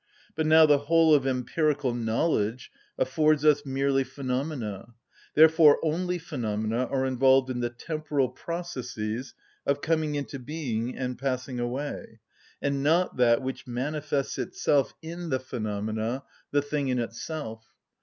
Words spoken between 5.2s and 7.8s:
therefore only phenomena are involved in the